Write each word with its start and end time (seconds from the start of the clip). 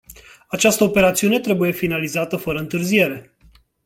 Această 0.47 0.83
operațiune 0.83 1.39
trebuie 1.39 1.71
finalizată 1.71 2.35
fără 2.35 2.59
întârziere. 2.59 3.33